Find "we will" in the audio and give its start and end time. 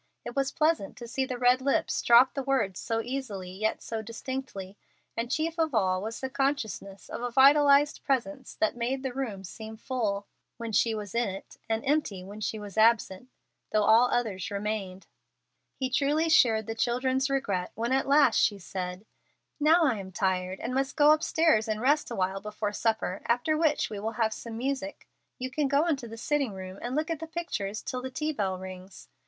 23.91-24.13